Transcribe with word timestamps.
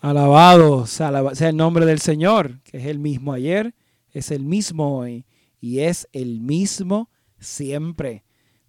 Alabado 0.00 0.86
sea 0.86 1.10
el 1.50 1.56
nombre 1.56 1.84
del 1.84 1.98
Señor, 1.98 2.62
que 2.62 2.78
es 2.78 2.86
el 2.86 2.98
mismo 2.98 3.34
ayer, 3.34 3.74
es 4.12 4.30
el 4.30 4.46
mismo 4.46 4.96
hoy 4.96 5.26
y 5.60 5.80
es 5.80 6.08
el 6.12 6.40
mismo 6.40 7.10
siempre. 7.38 8.24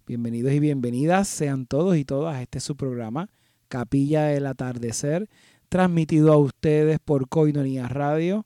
Bienvenidos 0.06 0.52
y 0.52 0.60
bienvenidas 0.60 1.28
sean 1.28 1.64
todos 1.64 1.96
y 1.96 2.04
todas 2.04 2.38
este 2.42 2.60
su 2.60 2.76
programa, 2.76 3.30
Capilla 3.68 4.24
del 4.24 4.44
Atardecer, 4.44 5.30
transmitido 5.70 6.34
a 6.34 6.36
ustedes 6.36 6.98
por 7.02 7.30
Coinonía 7.30 7.88
Radio. 7.88 8.44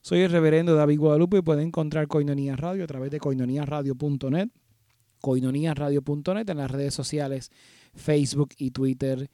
Soy 0.00 0.20
el 0.20 0.30
reverendo 0.30 0.76
David 0.76 1.00
Guadalupe 1.00 1.38
y 1.38 1.42
pueden 1.42 1.66
encontrar 1.66 2.06
Coinonía 2.06 2.54
Radio 2.54 2.84
a 2.84 2.86
través 2.86 3.10
de 3.10 3.18
coinoniaradio.net, 3.18 4.50
coinoniaradio.net 5.20 6.48
en 6.48 6.56
las 6.58 6.70
redes 6.70 6.94
sociales 6.94 7.50
Facebook 7.92 8.50
y 8.56 8.70
Twitter 8.70 9.28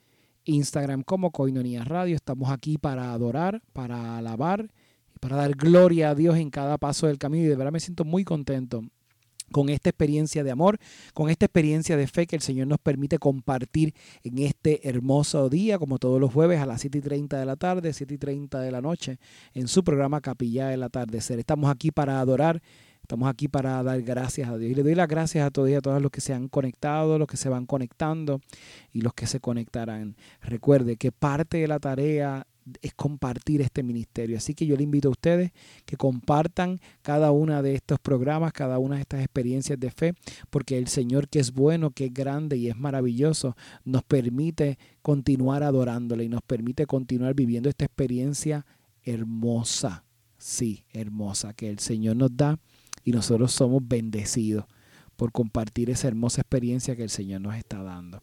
Instagram 0.47 1.03
como 1.03 1.31
Coinonía 1.31 1.85
Radio. 1.85 2.17
Estamos 2.17 2.51
aquí 2.51 2.79
para 2.79 3.13
adorar, 3.13 3.63
para 3.73 4.17
alabar 4.17 4.71
y 5.15 5.19
para 5.19 5.37
dar 5.37 5.55
gloria 5.55 6.11
a 6.11 6.15
Dios 6.15 6.37
en 6.39 6.51
cada 6.51 6.79
paso 6.79 7.07
del 7.07 7.19
camino. 7.19 7.45
Y 7.45 7.49
de 7.49 7.57
verdad 7.57 7.73
me 7.73 7.81
siento 7.81 8.05
muy 8.05 8.25
contento 8.25 8.83
con 9.53 9.69
esta 9.69 9.91
experiencia 9.91 10.43
de 10.45 10.51
amor, 10.51 10.79
con 11.15 11.31
esta 11.31 11.47
experiencia 11.47 11.97
de 11.97 12.07
fe 12.07 12.27
que 12.27 12.37
el 12.37 12.43
Señor 12.43 12.67
nos 12.67 12.79
permite 12.79 13.19
compartir 13.19 13.95
en 14.23 14.39
este 14.39 14.89
hermoso 14.89 15.49
día, 15.49 15.79
como 15.79 15.99
todos 15.99 16.21
los 16.21 16.33
jueves 16.33 16.61
a 16.61 16.67
las 16.67 16.81
7 16.81 16.99
y 16.99 17.01
30 17.01 17.39
de 17.39 17.47
la 17.47 17.57
tarde, 17.57 17.93
7 17.93 18.15
y 18.15 18.19
30 18.19 18.61
de 18.61 18.71
la 18.71 18.81
noche, 18.81 19.19
en 19.55 19.69
su 19.69 19.85
programa 19.85 20.21
Capilla 20.21 20.69
del 20.69 20.83
Atardecer. 20.83 21.39
Estamos 21.39 21.71
aquí 21.71 21.91
para 21.91 22.21
adorar 22.21 22.63
Estamos 23.07 23.29
aquí 23.29 23.47
para 23.47 23.81
dar 23.85 24.03
gracias 24.03 24.49
a 24.49 24.59
Dios. 24.59 24.73
Y 24.73 24.75
le 24.75 24.83
doy 24.83 24.97
las 24.97 25.07
gracias 25.07 25.47
a 25.47 25.53
todos 25.53 25.71
y 25.71 25.75
a 25.75 25.81
todas 25.81 26.03
los 26.03 26.11
que 26.11 26.21
se 26.21 26.35
han 26.35 26.49
conectado, 26.49 27.21
los 27.21 27.29
que 27.29 27.37
se 27.37 27.49
van 27.49 27.65
conectando 27.65 28.41
y 28.93 29.01
los 29.01 29.15
que 29.15 29.29
se 29.29 29.39
conectarán. 29.39 30.17
Recuerde 30.43 30.97
que 30.97 31.13
parte 31.13 31.59
de 31.59 31.69
la 31.69 31.79
tarea 31.79 32.49
es 32.83 32.95
compartir 32.95 33.61
este 33.61 33.85
ministerio. 33.85 34.37
Así 34.37 34.55
que 34.55 34.67
yo 34.67 34.77
le 34.77 34.83
invito 34.83 35.07
a 35.07 35.13
ustedes 35.13 35.53
que 35.85 35.97
compartan 35.97 36.81
cada 37.03 37.31
una 37.31 37.63
de 37.63 37.77
estos 37.77 38.01
programas, 38.01 38.53
cada 38.53 38.81
una 38.81 38.97
de 38.97 39.03
estas 39.03 39.21
experiencias 39.21 39.79
de 39.79 39.93
fe, 39.93 40.15
porque 40.51 40.77
el 40.77 40.89
Señor 40.89 41.29
que 41.29 41.39
es 41.39 41.53
bueno, 41.53 41.93
que 41.93 42.07
es 42.07 42.13
grande 42.13 42.57
y 42.57 42.69
es 42.69 42.77
maravilloso, 42.77 43.57
nos 43.85 44.03
permite 44.03 44.81
continuar 45.01 45.63
adorándole 45.63 46.25
y 46.25 46.29
nos 46.29 46.43
permite 46.43 46.87
continuar 46.87 47.35
viviendo 47.35 47.69
esta 47.69 47.85
experiencia 47.85 48.67
hermosa, 49.05 50.03
sí, 50.39 50.85
hermosa, 50.93 51.55
que 51.55 51.71
el 51.71 51.79
Señor 51.79 52.17
nos 52.17 52.37
da 52.37 52.59
y 53.07 53.13
nosotros 53.13 53.53
somos 53.53 53.87
bendecidos 53.87 54.65
por 55.15 55.31
compartir 55.31 55.89
esa 55.91 56.09
hermosa 56.09 56.43
experiencia 56.43 56.97
que 56.97 57.05
el 57.05 57.09
Señor 57.09 57.41
nos 57.41 57.55
está 57.55 57.83
dando. 57.83 58.21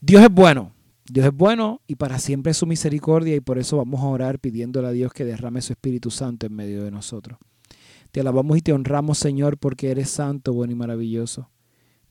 Dios 0.00 0.22
es 0.22 0.30
bueno, 0.30 0.72
Dios 1.10 1.26
es 1.26 1.34
bueno 1.34 1.82
y 1.88 1.96
para 1.96 2.20
siempre 2.20 2.52
es 2.52 2.56
su 2.56 2.66
misericordia 2.66 3.34
y 3.34 3.40
por 3.40 3.58
eso 3.58 3.76
vamos 3.76 4.00
a 4.00 4.06
orar 4.06 4.38
pidiéndole 4.38 4.86
a 4.86 4.92
Dios 4.92 5.12
que 5.12 5.24
derrame 5.24 5.60
su 5.60 5.72
Espíritu 5.72 6.12
Santo 6.12 6.46
en 6.46 6.54
medio 6.54 6.84
de 6.84 6.92
nosotros. 6.92 7.36
Te 8.12 8.20
alabamos 8.20 8.56
y 8.56 8.62
te 8.62 8.72
honramos, 8.72 9.18
Señor, 9.18 9.58
porque 9.58 9.90
eres 9.90 10.08
santo, 10.08 10.54
bueno 10.54 10.72
y 10.72 10.76
maravilloso. 10.76 11.50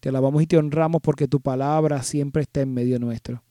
Te 0.02 0.09
alabamos 0.09 0.44
y 0.44 0.48
te 0.48 0.58
honramos 0.58 1.02
porque 1.02 1.30
tu 1.30 1.40
palabra 1.40 2.03
siempre 2.03 2.42
está 2.42 2.59
en 2.59 2.73
medio 2.73 3.00
nuestro. 3.00 3.42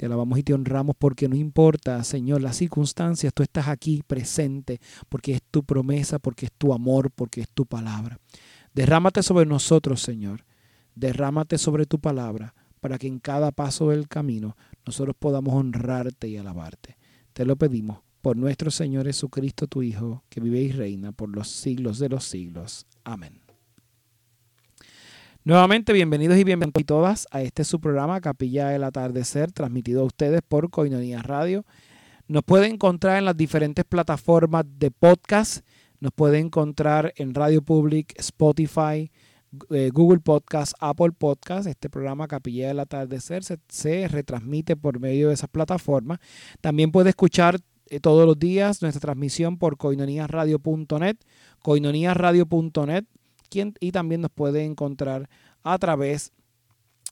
Te 0.00 0.06
alabamos 0.06 0.38
y 0.38 0.42
te 0.42 0.54
honramos 0.54 0.96
porque 0.98 1.28
no 1.28 1.36
importa, 1.36 2.02
Señor, 2.04 2.40
las 2.40 2.56
circunstancias, 2.56 3.34
tú 3.34 3.42
estás 3.42 3.68
aquí 3.68 4.02
presente, 4.06 4.80
porque 5.10 5.34
es 5.34 5.42
tu 5.50 5.62
promesa, 5.62 6.18
porque 6.18 6.46
es 6.46 6.52
tu 6.52 6.72
amor, 6.72 7.10
porque 7.10 7.42
es 7.42 7.50
tu 7.50 7.66
palabra. 7.66 8.18
Derrámate 8.72 9.22
sobre 9.22 9.44
nosotros, 9.44 10.00
Señor. 10.00 10.46
Derrámate 10.94 11.58
sobre 11.58 11.84
tu 11.84 11.98
palabra, 11.98 12.54
para 12.80 12.96
que 12.96 13.08
en 13.08 13.18
cada 13.18 13.52
paso 13.52 13.90
del 13.90 14.08
camino 14.08 14.56
nosotros 14.86 15.14
podamos 15.18 15.52
honrarte 15.52 16.28
y 16.28 16.38
alabarte. 16.38 16.96
Te 17.34 17.44
lo 17.44 17.56
pedimos 17.56 17.98
por 18.22 18.38
nuestro 18.38 18.70
Señor 18.70 19.04
Jesucristo, 19.04 19.66
tu 19.66 19.82
Hijo, 19.82 20.24
que 20.30 20.40
vive 20.40 20.62
y 20.62 20.72
reina 20.72 21.12
por 21.12 21.28
los 21.28 21.48
siglos 21.48 21.98
de 21.98 22.08
los 22.08 22.24
siglos. 22.24 22.86
Amén. 23.04 23.49
Nuevamente, 25.50 25.92
bienvenidos 25.92 26.38
y 26.38 26.44
bienvenidas 26.44 26.84
todas 26.86 27.26
a 27.32 27.42
este 27.42 27.64
su 27.64 27.80
programa 27.80 28.20
Capilla 28.20 28.68
del 28.68 28.84
Atardecer, 28.84 29.50
transmitido 29.50 30.02
a 30.02 30.04
ustedes 30.04 30.42
por 30.46 30.70
Coinonía 30.70 31.22
Radio. 31.22 31.64
Nos 32.28 32.44
puede 32.44 32.68
encontrar 32.68 33.18
en 33.18 33.24
las 33.24 33.36
diferentes 33.36 33.84
plataformas 33.84 34.64
de 34.78 34.92
podcast. 34.92 35.66
Nos 35.98 36.12
puede 36.12 36.38
encontrar 36.38 37.12
en 37.16 37.34
Radio 37.34 37.62
Public, 37.62 38.14
Spotify, 38.20 39.10
eh, 39.70 39.90
Google 39.92 40.20
Podcast, 40.20 40.74
Apple 40.78 41.10
Podcast. 41.18 41.66
Este 41.66 41.90
programa 41.90 42.28
Capilla 42.28 42.68
del 42.68 42.78
Atardecer 42.78 43.42
se, 43.42 44.06
retransmite 44.06 44.76
por 44.76 45.00
medio 45.00 45.26
de 45.26 45.34
esas 45.34 45.50
plataformas. 45.50 46.20
También 46.60 46.92
puede 46.92 47.08
escuchar 47.08 47.58
eh, 47.86 47.98
todos 47.98 48.24
los 48.24 48.38
días 48.38 48.82
nuestra 48.82 49.00
transmisión 49.00 49.58
por 49.58 49.78
coinoniasradio.net, 49.78 51.16
coinoniasradio.net 51.58 53.04
y 53.80 53.92
también 53.92 54.20
nos 54.20 54.30
puede 54.30 54.64
encontrar 54.64 55.28
a 55.62 55.78
través 55.78 56.32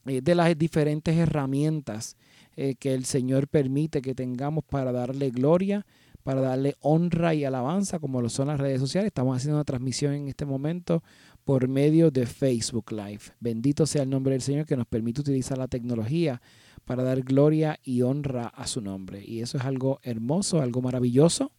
eh, 0.06 0.21
de 0.22 0.34
las 0.34 0.56
diferentes 0.56 1.16
herramientas 1.16 2.16
eh, 2.56 2.75
que 2.76 2.94
el 2.94 3.04
Señor 3.04 3.49
permite 3.49 4.00
que 4.00 4.15
tengamos 4.15 4.65
para 4.65 4.93
darle 4.93 5.31
gloria, 5.31 5.87
para 6.22 6.41
darle 6.41 6.76
honra 6.81 7.34
y 7.34 7.44
alabanza, 7.44 7.99
como 7.99 8.21
lo 8.21 8.28
son 8.28 8.49
las 8.49 8.60
redes 8.60 8.81
sociales. 8.81 9.09
Estamos 9.09 9.37
haciendo 9.37 9.56
una 9.56 9.65
transmisión 9.65 10.15
en 10.15 10.28
este 10.28 10.44
momento 10.44 11.03
por 11.44 11.69
medio 11.69 12.10
de 12.10 12.26
Facebook 12.26 12.93
Live. 12.93 13.20
Bendito 13.41 13.87
sea 13.87 14.03
el 14.03 14.10
nombre 14.10 14.32
del 14.32 14.43
Señor 14.43 14.66
que 14.66 14.76
nos 14.76 14.87
permite 14.87 15.20
utilizar 15.20 15.59
la 15.59 15.69
tecnología 15.69 16.41
para 16.84 17.03
dar 17.03 17.22
gloria 17.22 17.78
y 17.82 18.03
honra 18.03 18.49
a 18.49 18.66
su 18.66 18.81
nombre. 18.81 19.22
Y 19.25 19.41
eso 19.41 19.59
es 19.59 19.65
algo 19.65 19.99
hermoso, 20.03 20.60
algo 20.60 20.82
maravilloso, 20.82 21.53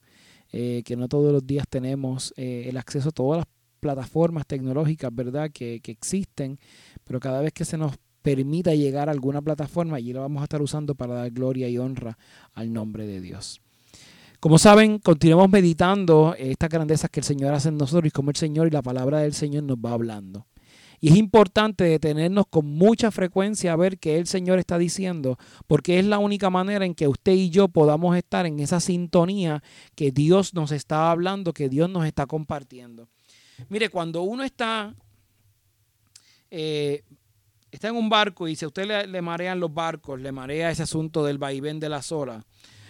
eh, 0.52 0.82
que 0.86 0.96
no 0.96 1.08
todos 1.08 1.32
los 1.32 1.46
días 1.46 1.66
tenemos 1.70 2.34
el 2.36 2.78
acceso 2.78 3.10
a 3.10 3.12
todas 3.12 3.38
las 3.40 3.48
plataformas 3.80 4.46
tecnológicas, 4.46 5.14
¿verdad?, 5.14 5.52
que, 5.52 5.82
existen, 5.86 6.60
pero 7.04 7.20
cada 7.20 7.42
vez 7.42 7.54
que 7.54 7.66
se 7.66 7.78
nos 7.78 7.98
permita 8.22 8.76
llegar 8.76 9.10
a 9.10 9.12
alguna 9.12 9.42
plataforma, 9.42 9.98
allí 9.98 10.14
la 10.14 10.22
vamos 10.22 10.42
a 10.42 10.44
estar 10.44 10.62
usando 10.62 10.96
para 10.96 11.16
dar 11.16 11.32
gloria 11.32 11.70
y 11.70 11.78
honra 11.78 12.18
al 12.54 12.72
nombre 12.72 13.08
de 13.08 13.22
Dios. 13.22 13.62
Como 14.40 14.58
saben, 14.58 15.00
continuamos 15.00 15.50
meditando 15.50 16.36
estas 16.38 16.70
grandezas 16.70 17.10
que 17.10 17.20
el 17.20 17.26
Señor 17.26 17.54
hace 17.54 17.70
en 17.70 17.78
nosotros 17.78 18.08
y 18.08 18.12
como 18.12 18.30
el 18.30 18.38
Señor 18.38 18.68
y 18.68 18.72
la 18.72 18.82
palabra 18.82 19.20
del 19.20 19.34
Señor 19.34 19.64
nos 19.64 19.78
va 19.78 19.92
hablando. 19.92 20.46
Y 21.02 21.10
es 21.10 21.18
importante 21.18 21.86
detenernos 21.86 22.46
con 22.50 22.66
mucha 22.66 23.10
frecuencia 23.12 23.72
a 23.72 23.78
ver 23.78 24.00
qué 24.00 24.18
el 24.18 24.28
Señor 24.28 24.60
está 24.60 24.78
diciendo, 24.78 25.38
porque 25.68 26.00
es 26.00 26.06
la 26.06 26.20
única 26.20 26.50
manera 26.50 26.86
en 26.86 26.94
que 26.94 27.08
usted 27.08 27.34
y 27.34 27.50
yo 27.50 27.70
podamos 27.70 28.18
estar 28.18 28.46
en 28.46 28.60
esa 28.60 28.80
sintonía 28.80 29.64
que 29.96 30.12
Dios 30.12 30.54
nos 30.54 30.72
está 30.72 31.12
hablando, 31.12 31.54
que 31.54 31.70
Dios 31.70 31.90
nos 31.90 32.06
está 32.06 32.26
compartiendo. 32.26 33.08
Mire, 33.68 33.90
cuando 33.90 34.22
uno 34.22 34.44
está, 34.44 34.96
eh, 36.50 37.04
está 37.72 37.90
en 37.90 37.96
un 37.96 38.10
barco 38.10 38.48
y 38.48 38.56
si 38.56 38.66
a 38.66 38.70
usted 38.70 39.08
le, 39.08 39.22
marean 39.22 39.60
los 39.60 39.74
barcos, 39.74 40.20
le 40.20 40.32
marea 40.32 40.72
ese 40.72 40.84
asunto 40.84 41.24
del 41.24 41.38
vaivén 41.38 41.80
de 41.80 41.90
las 41.90 42.12
olas, 42.12 42.44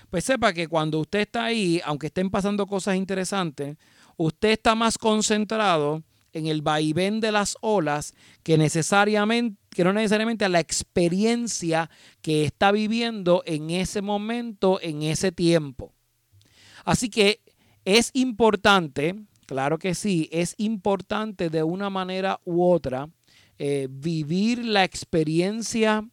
pues 0.10 0.24
sepa 0.24 0.54
que 0.54 0.68
cuando 0.68 1.00
usted 1.00 1.20
está 1.20 1.46
ahí, 1.46 1.82
aunque 1.84 2.08
estén 2.08 2.30
pasando 2.30 2.68
cosas 2.68 2.96
interesantes, 2.96 3.78
usted 4.18 4.50
está 4.50 4.76
más 4.76 4.98
concentrado 4.98 6.04
en 6.34 6.48
el 6.48 6.62
vaivén 6.62 7.20
de 7.20 7.32
las 7.32 7.58
olas 7.62 8.14
que 8.44 8.58
necesariamente 8.58 9.60
que 9.70 9.84
no 9.84 9.94
necesariamente 9.94 10.46
a 10.46 10.50
la 10.50 10.60
experiencia 10.60 11.90
que 12.22 12.44
está 12.44 12.72
viviendo 12.72 13.44
en 13.46 13.70
ese 13.70 14.02
momento, 14.02 14.80
en 14.82 15.04
ese 15.04 15.32
tiempo. 15.32 15.94
Así 16.84 17.10
que 17.10 17.42
es 17.86 18.10
importante 18.14 19.16
Claro 19.50 19.80
que 19.80 19.96
sí, 19.96 20.30
es 20.32 20.54
importante 20.60 21.50
de 21.50 21.64
una 21.64 21.90
manera 21.90 22.40
u 22.46 22.64
otra 22.64 23.10
eh, 23.58 23.88
vivir 23.90 24.64
la 24.64 24.84
experiencia 24.84 26.08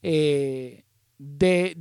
eh, 0.00 0.84
de, 1.18 1.74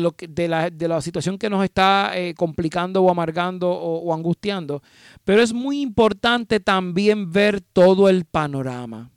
lo 0.00 0.12
que, 0.12 0.28
de, 0.28 0.46
la, 0.46 1.00
situación 1.00 1.36
que 1.36 1.50
nos 1.50 1.64
está 1.64 2.12
eh, 2.14 2.34
complicando 2.34 3.02
o 3.02 3.10
amargando 3.10 3.68
o, 3.72 4.14
angustiando. 4.14 4.84
Pero 5.24 5.42
es 5.42 5.52
muy 5.52 5.80
importante 5.80 6.60
también 6.60 7.32
ver 7.32 7.60
todo 7.60 8.08
el 8.08 8.26
panorama. 8.26 9.10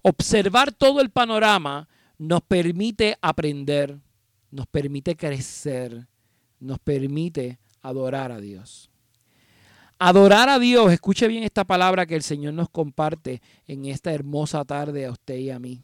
Observar 0.00 0.72
todo 0.72 1.02
el 1.02 1.10
panorama 1.10 1.86
nos 2.16 2.40
permite 2.40 3.18
aprender, 3.20 3.98
nos 4.50 4.66
permite 4.68 5.18
crecer, 5.18 6.06
nos 6.60 6.78
permite 6.78 7.58
adorar 7.82 8.32
a 8.32 8.40
Dios. 8.40 8.89
Adorar 10.02 10.48
a 10.48 10.58
Dios, 10.58 10.90
escuche 10.92 11.28
bien 11.28 11.44
esta 11.44 11.64
palabra 11.64 12.06
que 12.06 12.16
el 12.16 12.22
Señor 12.22 12.54
nos 12.54 12.70
comparte 12.70 13.42
en 13.66 13.84
esta 13.84 14.12
hermosa 14.12 14.64
tarde 14.64 15.04
a 15.04 15.12
usted 15.12 15.36
y 15.36 15.50
a 15.50 15.58
mí. 15.58 15.82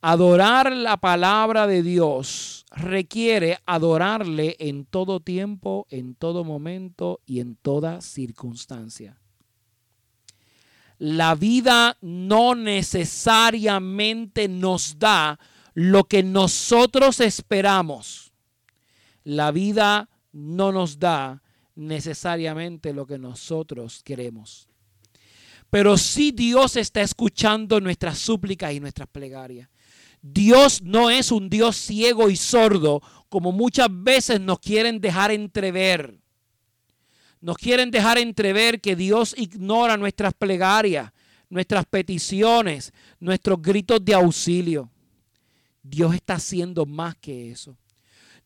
Adorar 0.00 0.72
la 0.72 0.96
palabra 0.96 1.68
de 1.68 1.84
Dios 1.84 2.66
requiere 2.72 3.58
adorarle 3.66 4.56
en 4.58 4.84
todo 4.84 5.20
tiempo, 5.20 5.86
en 5.90 6.16
todo 6.16 6.42
momento 6.42 7.20
y 7.24 7.38
en 7.38 7.54
toda 7.54 8.00
circunstancia. 8.00 9.16
La 10.98 11.36
vida 11.36 11.96
no 12.00 12.56
necesariamente 12.56 14.48
nos 14.48 14.98
da 14.98 15.38
lo 15.72 16.04
que 16.04 16.22
nosotros 16.24 17.20
esperamos 17.20 18.24
la 19.24 19.50
vida 19.50 20.10
no 20.32 20.70
nos 20.70 20.98
da 20.98 21.42
necesariamente 21.74 22.92
lo 22.92 23.06
que 23.06 23.18
nosotros 23.18 24.02
queremos. 24.02 24.68
Pero 25.70 25.98
sí 25.98 26.30
Dios 26.30 26.76
está 26.76 27.00
escuchando 27.00 27.80
nuestras 27.80 28.18
súplicas 28.18 28.72
y 28.72 28.80
nuestras 28.80 29.08
plegarias. 29.08 29.68
Dios 30.22 30.80
no 30.82 31.10
es 31.10 31.32
un 31.32 31.50
Dios 31.50 31.76
ciego 31.76 32.30
y 32.30 32.36
sordo 32.36 33.02
como 33.28 33.52
muchas 33.52 33.88
veces 33.90 34.40
nos 34.40 34.58
quieren 34.58 35.00
dejar 35.00 35.30
entrever. 35.32 36.18
Nos 37.40 37.58
quieren 37.58 37.90
dejar 37.90 38.16
entrever 38.18 38.80
que 38.80 38.96
Dios 38.96 39.34
ignora 39.36 39.96
nuestras 39.96 40.32
plegarias, 40.32 41.12
nuestras 41.50 41.84
peticiones, 41.84 42.92
nuestros 43.20 43.60
gritos 43.60 44.02
de 44.02 44.14
auxilio. 44.14 44.90
Dios 45.82 46.14
está 46.14 46.34
haciendo 46.34 46.86
más 46.86 47.16
que 47.16 47.50
eso. 47.50 47.76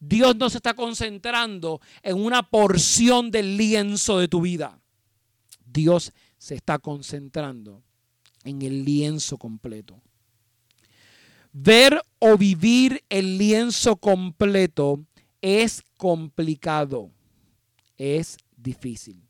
Dios 0.01 0.37
no 0.37 0.49
se 0.49 0.59
está 0.59 0.75
concentrando 0.75 1.81
en 2.03 2.17
una 2.17 2.43
porción 2.43 3.31
del 3.31 3.57
lienzo 3.57 4.19
de 4.19 4.29
tu 4.29 4.41
vida. 4.41 4.81
Dios 5.65 6.13
se 6.39 6.55
está 6.55 6.79
concentrando 6.79 7.83
en 8.45 8.63
el 8.63 8.85
lienzo 8.85 9.37
completo. 9.37 10.01
Ver 11.53 12.01
o 12.19 12.37
vivir 12.37 13.05
el 13.09 13.39
lienzo 13.39 13.97
completo 13.97 15.05
es 15.41 15.83
complicado, 15.97 17.11
es 17.97 18.37
difícil. 18.57 19.23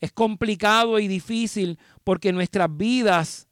Es 0.00 0.12
complicado 0.12 0.98
y 0.98 1.06
difícil 1.06 1.78
porque 2.02 2.32
nuestras 2.32 2.74
vidas 2.74 3.46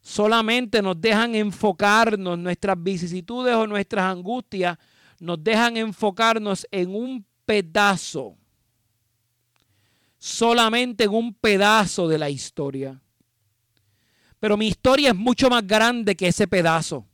solamente 0.00 0.82
nos 0.82 1.00
dejan 1.00 1.34
enfocarnos, 1.34 2.38
nuestras 2.38 2.80
vicisitudes 2.80 3.54
o 3.54 3.66
nuestras 3.66 4.04
angustias 4.04 4.78
nos 5.20 5.42
dejan 5.44 5.76
enfocarnos 5.76 6.66
en 6.70 6.94
un 6.94 7.24
pedazo, 7.44 8.36
solamente 10.18 11.04
en 11.04 11.10
un 11.10 11.34
pedazo 11.34 12.08
de 12.08 12.18
la 12.18 12.30
historia. 12.30 13.00
Pero 14.40 14.56
mi 14.56 14.68
historia 14.68 15.10
es 15.10 15.16
mucho 15.16 15.50
más 15.50 15.66
grande 15.66 16.16
que 16.16 16.28
ese 16.28 16.48
pedazo. 16.48 17.06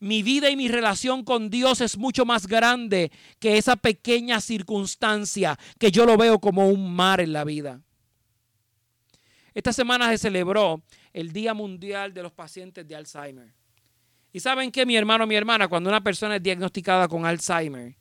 Mi 0.00 0.22
vida 0.22 0.50
y 0.50 0.56
mi 0.56 0.68
relación 0.68 1.24
con 1.24 1.50
Dios 1.50 1.80
es 1.80 1.96
mucho 1.96 2.24
más 2.24 2.46
grande 2.46 3.10
que 3.38 3.58
esa 3.58 3.76
pequeña 3.76 4.40
circunstancia 4.40 5.58
que 5.78 5.90
yo 5.90 6.04
lo 6.04 6.16
veo 6.16 6.40
como 6.40 6.68
un 6.68 6.94
mar 6.94 7.20
en 7.20 7.32
la 7.32 7.44
vida. 7.44 7.80
Esta 9.54 9.72
semana 9.72 10.08
se 10.10 10.18
celebró 10.18 10.82
el 11.12 11.32
Día 11.32 11.54
Mundial 11.54 12.12
de 12.12 12.22
los 12.22 12.32
Pacientes 12.32 12.86
de 12.86 12.94
Alzheimer. 12.94 13.52
Y 14.32 14.40
saben 14.40 14.70
que 14.70 14.84
mi 14.84 14.96
hermano, 14.96 15.26
mi 15.26 15.34
hermana, 15.34 15.68
cuando 15.68 15.88
una 15.88 16.02
persona 16.02 16.36
es 16.36 16.42
diagnosticada 16.42 17.08
con 17.08 17.24
Alzheimer, 17.24 17.96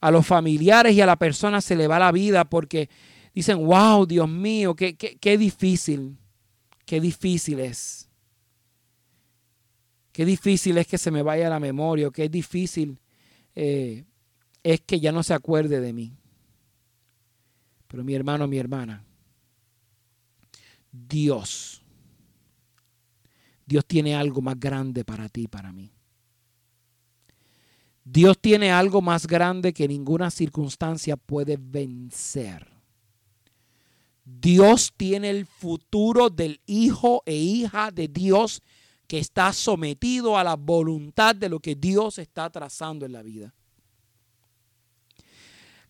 a 0.00 0.10
los 0.10 0.26
familiares 0.26 0.94
y 0.94 1.00
a 1.00 1.06
la 1.06 1.16
persona 1.16 1.60
se 1.60 1.76
le 1.76 1.86
va 1.86 1.98
la 1.98 2.12
vida 2.12 2.44
porque 2.44 2.88
dicen, 3.34 3.58
wow, 3.58 4.06
Dios 4.06 4.28
mío, 4.28 4.74
qué, 4.74 5.38
difícil, 5.38 6.16
qué 6.84 7.00
difícil 7.00 7.60
es. 7.60 8.08
Qué 10.12 10.24
difícil 10.24 10.78
es 10.78 10.86
que 10.86 10.96
se 10.96 11.10
me 11.10 11.22
vaya 11.22 11.50
la 11.50 11.60
memoria, 11.60 12.10
qué 12.10 12.28
difícil 12.28 12.98
eh, 13.54 14.04
es 14.62 14.80
que 14.80 14.98
ya 14.98 15.12
no 15.12 15.22
se 15.22 15.34
acuerde 15.34 15.80
de 15.80 15.92
mí. 15.92 16.16
Pero 17.86 18.02
mi 18.02 18.14
hermano, 18.14 18.48
mi 18.48 18.58
hermana, 18.58 19.04
Dios, 20.90 21.82
Dios 23.66 23.84
tiene 23.84 24.14
algo 24.14 24.40
más 24.40 24.58
grande 24.58 25.04
para 25.04 25.28
ti 25.28 25.42
y 25.42 25.48
para 25.48 25.72
mí. 25.72 25.90
Dios 28.04 28.38
tiene 28.40 28.70
algo 28.70 29.02
más 29.02 29.26
grande 29.26 29.72
que 29.72 29.88
ninguna 29.88 30.30
circunstancia 30.30 31.16
puede 31.16 31.58
vencer. 31.60 32.68
Dios 34.24 34.92
tiene 34.96 35.30
el 35.30 35.46
futuro 35.46 36.30
del 36.30 36.60
hijo 36.66 37.24
e 37.26 37.34
hija 37.34 37.90
de 37.90 38.06
Dios 38.06 38.62
que 39.08 39.18
está 39.18 39.52
sometido 39.52 40.38
a 40.38 40.44
la 40.44 40.54
voluntad 40.54 41.34
de 41.34 41.48
lo 41.48 41.58
que 41.58 41.74
Dios 41.74 42.18
está 42.18 42.48
trazando 42.50 43.06
en 43.06 43.12
la 43.12 43.22
vida. 43.22 43.54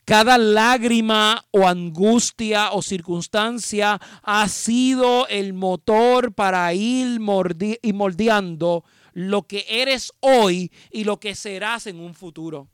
Cada 0.06 0.38
lágrima 0.38 1.44
o 1.50 1.66
angustia 1.66 2.70
o 2.70 2.80
circunstancia 2.80 4.00
ha 4.22 4.48
sido 4.48 5.26
el 5.26 5.52
motor 5.52 6.32
para 6.32 6.72
ir 6.74 7.18
moldeando 7.18 8.84
lo 9.14 9.42
que 9.48 9.66
eres 9.68 10.12
hoy 10.20 10.70
y 10.92 11.02
lo 11.02 11.18
que 11.18 11.34
serás 11.34 11.88
en 11.88 11.98
un 11.98 12.14
futuro. 12.14 12.68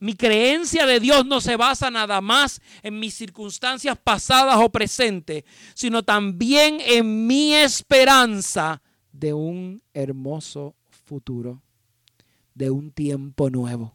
Mi 0.00 0.14
creencia 0.14 0.86
de 0.86 0.98
Dios 0.98 1.24
no 1.24 1.40
se 1.40 1.54
basa 1.54 1.88
nada 1.88 2.20
más 2.20 2.60
en 2.82 2.98
mis 2.98 3.14
circunstancias 3.14 3.96
pasadas 4.02 4.56
o 4.56 4.70
presentes, 4.70 5.44
sino 5.74 6.02
también 6.02 6.78
en 6.80 7.28
mi 7.28 7.54
esperanza 7.54 8.82
de 9.12 9.32
un 9.34 9.84
hermoso 9.92 10.74
futuro, 11.06 11.62
de 12.54 12.70
un 12.70 12.90
tiempo 12.90 13.50
nuevo. 13.50 13.94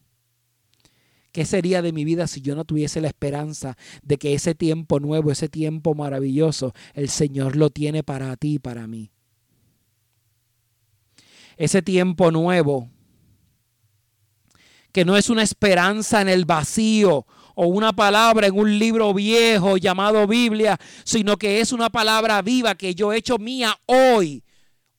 ¿Qué 1.39 1.45
sería 1.45 1.81
de 1.81 1.93
mi 1.93 2.03
vida 2.03 2.27
si 2.27 2.41
yo 2.41 2.53
no 2.53 2.65
tuviese 2.65 2.99
la 2.99 3.07
esperanza 3.07 3.77
de 4.03 4.17
que 4.17 4.33
ese 4.33 4.55
tiempo 4.55 4.99
nuevo, 4.99 5.31
ese 5.31 5.47
tiempo 5.47 5.95
maravilloso, 5.95 6.73
el 6.93 7.07
Señor 7.07 7.55
lo 7.55 7.69
tiene 7.69 8.03
para 8.03 8.35
ti 8.35 8.55
y 8.55 8.59
para 8.59 8.87
mí? 8.87 9.09
Ese 11.55 11.81
tiempo 11.81 12.29
nuevo, 12.29 12.89
que 14.91 15.05
no 15.05 15.15
es 15.15 15.29
una 15.29 15.43
esperanza 15.43 16.19
en 16.19 16.27
el 16.27 16.43
vacío 16.43 17.25
o 17.55 17.67
una 17.67 17.93
palabra 17.93 18.47
en 18.47 18.59
un 18.59 18.77
libro 18.77 19.13
viejo 19.13 19.77
llamado 19.77 20.27
Biblia, 20.27 20.77
sino 21.05 21.37
que 21.37 21.61
es 21.61 21.71
una 21.71 21.89
palabra 21.89 22.41
viva 22.41 22.75
que 22.75 22.93
yo 22.93 23.13
he 23.13 23.17
hecho 23.17 23.37
mía 23.37 23.79
hoy 23.85 24.43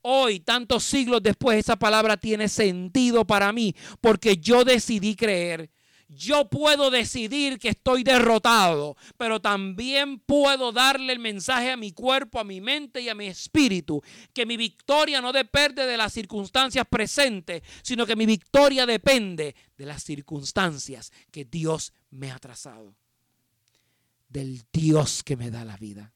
Hoy, 0.03 0.41
tantos 0.41 0.85
siglos 0.85 1.23
después, 1.23 1.59
esa 1.59 1.77
palabra 1.77 2.17
tiene 2.17 2.49
sentido 2.49 3.27
para 3.27 3.53
mí 3.53 3.75
porque 4.01 4.39
yo 4.39 4.65
decidí 4.65 5.15
creer. 5.15 5.69
Yo 6.13 6.51
puedo 6.51 6.91
decidir 6.91 7.61
que 7.61 7.69
estoy 7.69 8.03
derrotado, 8.03 8.97
pero 9.17 9.41
también 9.41 10.19
puedo 10.19 10.73
darle 10.73 11.13
el 11.13 11.21
mensaje 11.21 11.71
a 11.71 11.77
mi 11.77 11.93
cuerpo, 11.93 12.41
a 12.41 12.45
mi 12.45 12.61
mente 12.61 13.01
y 13.01 13.09
a 13.09 13.15
mi 13.15 13.29
espíritu, 13.29 14.03
que 14.33 14.45
mi 14.45 14.57
victoria 14.57 15.21
no 15.21 15.33
depende 15.33 15.87
de 15.87 15.97
las 15.97 16.13
circunstancias 16.13 16.85
presentes, 16.91 17.63
sino 17.83 18.07
que 18.07 18.17
mi 18.17 18.27
victoria 18.27 18.87
depende 18.87 19.55
de 19.79 19.87
las 19.87 20.03
circunstancias 20.03 21.13
que 21.31 21.45
Dios 21.45 21.93
me 22.11 22.33
ha 22.33 22.41
trazado, 22.41 22.97
del 24.29 24.65
Dios 24.73 25.23
que 25.23 25.37
me 25.37 25.53
da 25.53 25.65
la 25.65 25.77
vida. 25.77 26.13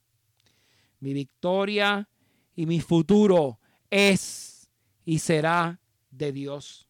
Mi 0.99 1.13
victoria 1.13 2.09
y 2.57 2.67
mi 2.67 2.81
futuro 2.81 3.61
es 3.91 4.69
y 5.05 5.21
será 5.21 5.79
de 6.11 6.33
Dios. 6.33 6.89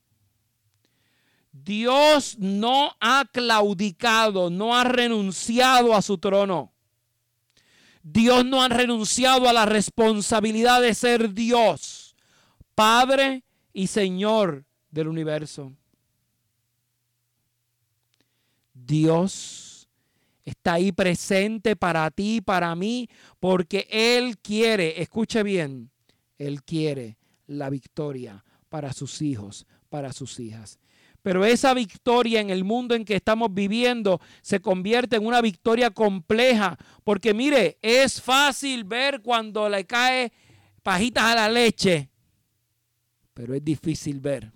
Dios 1.54 2.37
no 2.38 2.96
ha 3.00 3.25
claudicado, 3.30 4.50
no 4.50 4.76
ha 4.76 4.82
renunciado 4.82 5.94
a 5.94 6.02
su 6.02 6.18
trono. 6.18 6.73
Dios 8.02 8.44
no 8.44 8.61
ha 8.61 8.68
renunciado 8.68 9.49
a 9.49 9.52
la 9.52 9.64
responsabilidad 9.64 10.82
de 10.82 10.94
ser 10.94 11.32
Dios, 11.32 12.16
Padre 12.75 13.44
y 13.73 13.87
Señor 13.87 14.64
del 14.90 15.06
universo. 15.08 15.73
Dios 18.75 19.88
está 20.44 20.75
ahí 20.75 20.90
presente 20.90 21.76
para 21.76 22.11
ti, 22.11 22.40
para 22.40 22.75
mí, 22.75 23.08
porque 23.38 23.87
Él 23.90 24.37
quiere, 24.38 25.00
escuche 25.00 25.42
bien, 25.44 25.90
él 26.38 26.62
quiere 26.62 27.16
la 27.46 27.70
victoria 27.70 28.44
para 28.68 28.92
sus 28.92 29.23
hijos, 29.23 29.66
para 29.88 30.12
sus 30.12 30.40
hijas. 30.40 30.78
Pero 31.24 31.46
esa 31.46 31.72
victoria 31.72 32.42
en 32.42 32.50
el 32.50 32.64
mundo 32.64 32.94
en 32.94 33.06
que 33.06 33.16
estamos 33.16 33.48
viviendo 33.54 34.20
se 34.42 34.60
convierte 34.60 35.16
en 35.16 35.24
una 35.24 35.40
victoria 35.40 35.90
compleja. 35.90 36.76
Porque 37.02 37.32
mire, 37.32 37.78
es 37.80 38.20
fácil 38.20 38.84
ver 38.84 39.22
cuando 39.22 39.66
le 39.70 39.86
cae 39.86 40.34
pajitas 40.82 41.24
a 41.24 41.34
la 41.34 41.48
leche. 41.48 42.10
Pero 43.32 43.54
es 43.54 43.64
difícil 43.64 44.20
ver 44.20 44.52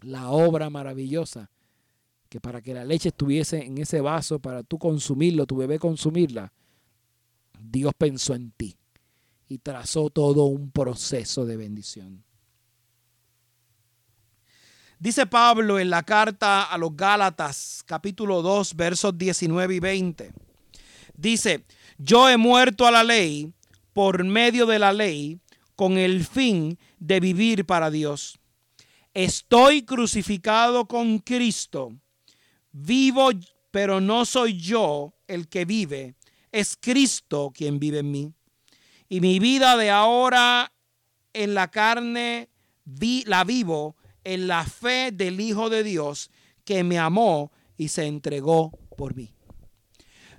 la 0.00 0.30
obra 0.30 0.68
maravillosa 0.68 1.48
que 2.28 2.40
para 2.40 2.60
que 2.60 2.74
la 2.74 2.84
leche 2.84 3.10
estuviese 3.10 3.64
en 3.64 3.78
ese 3.78 4.00
vaso, 4.00 4.40
para 4.40 4.64
tú 4.64 4.80
consumirlo, 4.80 5.46
tu 5.46 5.58
bebé 5.58 5.78
consumirla, 5.78 6.52
Dios 7.56 7.92
pensó 7.96 8.34
en 8.34 8.50
ti 8.50 8.76
y 9.46 9.58
trazó 9.58 10.10
todo 10.10 10.46
un 10.46 10.72
proceso 10.72 11.46
de 11.46 11.56
bendición. 11.56 12.24
Dice 14.98 15.26
Pablo 15.26 15.78
en 15.78 15.90
la 15.90 16.02
carta 16.02 16.62
a 16.62 16.78
los 16.78 16.96
Gálatas, 16.96 17.82
capítulo 17.84 18.42
2, 18.42 18.76
versos 18.76 19.18
19 19.18 19.74
y 19.74 19.80
20. 19.80 20.32
Dice, 21.16 21.64
yo 21.98 22.28
he 22.28 22.36
muerto 22.36 22.86
a 22.86 22.90
la 22.90 23.02
ley 23.02 23.52
por 23.92 24.22
medio 24.24 24.66
de 24.66 24.78
la 24.78 24.92
ley 24.92 25.40
con 25.76 25.98
el 25.98 26.24
fin 26.24 26.78
de 26.98 27.20
vivir 27.20 27.66
para 27.66 27.90
Dios. 27.90 28.38
estoy 29.12 29.82
crucificado 29.82 30.86
con 30.86 31.18
Cristo. 31.18 31.92
Vivo, 32.72 33.30
pero 33.70 34.00
no 34.00 34.24
soy 34.24 34.58
yo 34.58 35.14
el 35.28 35.48
que 35.48 35.64
vive, 35.64 36.14
es 36.50 36.76
Cristo 36.80 37.52
quien 37.54 37.78
vive 37.78 37.98
en 37.98 38.10
mí. 38.10 38.32
Y 39.08 39.20
mi 39.20 39.38
vida 39.38 39.76
de 39.76 39.90
ahora 39.90 40.72
en 41.32 41.54
la 41.54 41.70
carne 41.70 42.48
la 43.26 43.44
vivo 43.44 43.96
en 44.24 44.46
la 44.48 44.64
fe 44.64 45.12
del 45.12 45.40
Hijo 45.40 45.70
de 45.70 45.82
Dios 45.82 46.30
que 46.64 46.82
me 46.82 46.98
amó 46.98 47.52
y 47.76 47.88
se 47.88 48.06
entregó 48.06 48.72
por 48.96 49.14
mí. 49.14 49.34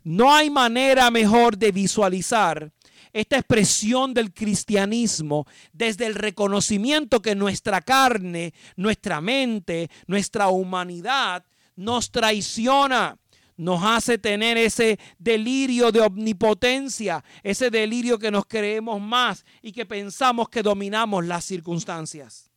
No 0.03 0.33
hay 0.33 0.49
manera 0.49 1.09
mejor 1.09 1.57
de 1.57 1.71
visualizar 1.71 2.71
esta 3.11 3.37
expresión 3.37 4.13
del 4.13 4.33
cristianismo 4.33 5.47
desde 5.71 6.05
el 6.05 6.15
reconocimiento 6.15 7.21
que 7.21 7.33
nuestra 7.33 7.81
carne, 7.81 8.53
nuestra 8.75 9.21
mente, 9.21 9.89
nuestra 10.05 10.49
humanidad 10.49 11.45
nos 11.77 12.11
traiciona, 12.11 13.17
nos 13.57 13.81
hace 13.83 14.17
tener 14.17 14.57
ese 14.57 14.99
delirio 15.17 15.91
de 15.91 16.01
omnipotencia, 16.01 17.23
ese 17.41 17.69
delirio 17.69 18.19
que 18.19 18.31
nos 18.31 18.45
creemos 18.45 18.99
más 19.01 19.45
y 19.61 19.71
que 19.71 19.85
pensamos 19.85 20.49
que 20.49 20.61
dominamos 20.61 21.25
las 21.25 21.45
circunstancias. 21.45 22.51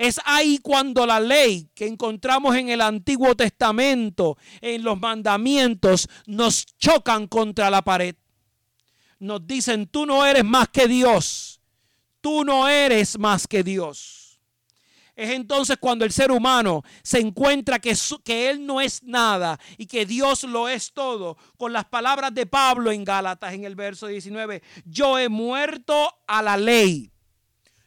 Es 0.00 0.18
ahí 0.24 0.56
cuando 0.62 1.04
la 1.04 1.20
ley 1.20 1.68
que 1.74 1.86
encontramos 1.86 2.56
en 2.56 2.70
el 2.70 2.80
Antiguo 2.80 3.36
Testamento, 3.36 4.38
en 4.62 4.82
los 4.82 4.98
mandamientos, 4.98 6.08
nos 6.24 6.64
chocan 6.78 7.26
contra 7.26 7.68
la 7.68 7.82
pared. 7.82 8.14
Nos 9.18 9.46
dicen, 9.46 9.86
tú 9.86 10.06
no 10.06 10.24
eres 10.24 10.42
más 10.42 10.70
que 10.70 10.88
Dios. 10.88 11.60
Tú 12.22 12.46
no 12.46 12.66
eres 12.66 13.18
más 13.18 13.46
que 13.46 13.62
Dios. 13.62 14.40
Es 15.14 15.32
entonces 15.32 15.76
cuando 15.78 16.06
el 16.06 16.12
ser 16.12 16.32
humano 16.32 16.82
se 17.02 17.20
encuentra 17.20 17.78
que, 17.78 17.94
que, 18.24 18.48
Él 18.48 18.64
no 18.64 18.80
es 18.80 19.02
nada 19.02 19.60
y 19.76 19.84
que 19.84 20.06
Dios 20.06 20.44
lo 20.44 20.70
es 20.70 20.94
todo. 20.94 21.36
Con 21.58 21.74
las 21.74 21.84
palabras 21.84 22.32
de 22.32 22.46
Pablo 22.46 22.90
en 22.90 23.04
Gálatas 23.04 23.52
en 23.52 23.64
el 23.64 23.74
verso 23.74 24.06
19. 24.06 24.62
Yo 24.86 25.18
he 25.18 25.28
muerto 25.28 26.10
a 26.26 26.40
la 26.40 26.56
ley. 26.56 27.12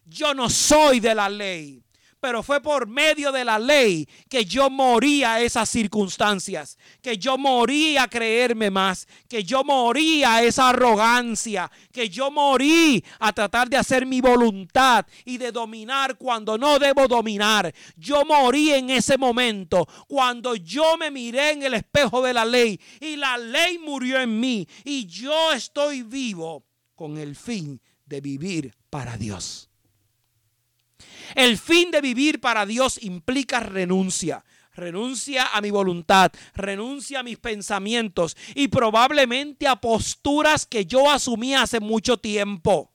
Yo 0.06 0.36
no 0.36 0.48
soy 0.48 1.00
de 1.00 1.16
la 1.16 1.28
ley 1.28 1.83
pero 2.24 2.42
fue 2.42 2.62
por 2.62 2.88
medio 2.88 3.34
de 3.34 3.44
la 3.44 3.60
ley 3.60 4.08
que 4.30 4.46
yo 4.46 4.70
moría 4.70 5.34
a 5.34 5.42
esas 5.42 5.70
circunstancias, 5.70 6.78
que 7.02 7.18
yo 7.18 7.38
moría 7.38 8.04
a 8.04 8.08
creerme 8.08 8.72
más, 8.72 9.10
que 9.28 9.44
yo 9.44 9.66
moría 9.66 10.36
a 10.36 10.44
esa 10.44 10.70
arrogancia, 10.70 11.70
que 11.92 12.08
yo 12.08 12.32
morí 12.32 13.04
a 13.20 13.34
tratar 13.34 13.70
de 13.70 13.76
hacer 13.76 14.06
mi 14.06 14.22
voluntad 14.22 15.06
y 15.26 15.38
de 15.38 15.52
dominar 15.52 16.18
cuando 16.18 16.58
no 16.58 16.80
debo 16.80 17.10
dominar. 17.10 17.76
Yo 17.98 18.24
morí 18.24 18.72
en 18.72 18.90
ese 18.90 19.18
momento 19.18 19.86
cuando 20.08 20.56
yo 20.56 20.96
me 20.96 21.12
miré 21.12 21.52
en 21.52 21.64
el 21.64 21.74
espejo 21.74 22.22
de 22.22 22.34
la 22.34 22.46
ley 22.46 22.80
y 23.02 23.18
la 23.18 23.38
ley 23.38 23.80
murió 23.80 24.22
en 24.22 24.40
mí 24.40 24.66
y 24.86 25.08
yo 25.08 25.52
estoy 25.52 26.04
vivo 26.04 26.64
con 26.96 27.18
el 27.18 27.36
fin 27.36 27.82
de 28.06 28.22
vivir 28.22 28.74
para 28.90 29.18
Dios. 29.18 29.73
El 31.36 31.58
fin 31.58 31.92
de 31.92 32.02
vivir 32.02 32.40
para 32.40 32.66
Dios 32.66 33.02
implica 33.02 33.60
renuncia. 33.60 34.44
Renuncia 34.76 35.48
a 35.54 35.62
mi 35.62 35.70
voluntad, 35.70 36.32
renuncia 36.56 37.20
a 37.20 37.24
mis 37.24 37.38
pensamientos 37.38 38.36
y 38.56 38.70
probablemente 38.70 39.68
a 39.68 39.76
posturas 39.76 40.66
que 40.66 40.86
yo 40.86 41.12
asumí 41.12 41.54
hace 41.54 41.80
mucho 41.80 42.18
tiempo. 42.18 42.93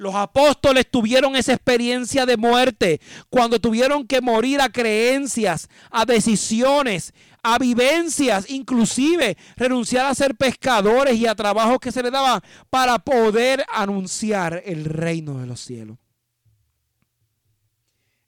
Los 0.00 0.14
apóstoles 0.14 0.90
tuvieron 0.90 1.36
esa 1.36 1.52
experiencia 1.52 2.24
de 2.24 2.38
muerte 2.38 3.02
cuando 3.28 3.60
tuvieron 3.60 4.06
que 4.06 4.22
morir 4.22 4.62
a 4.62 4.72
creencias, 4.72 5.68
a 5.90 6.06
decisiones, 6.06 7.12
a 7.42 7.58
vivencias, 7.58 8.48
inclusive 8.48 9.36
renunciar 9.58 10.06
a 10.06 10.14
ser 10.14 10.36
pescadores 10.36 11.16
y 11.16 11.26
a 11.26 11.34
trabajos 11.34 11.80
que 11.80 11.92
se 11.92 12.02
les 12.02 12.10
daban 12.10 12.40
para 12.70 12.98
poder 12.98 13.62
anunciar 13.70 14.62
el 14.64 14.86
reino 14.86 15.38
de 15.38 15.46
los 15.46 15.60
cielos. 15.60 15.98